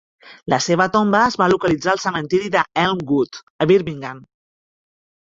[0.53, 4.29] La seva tomba es va localitzar al cementiri d'Elmwood, a Birmingham.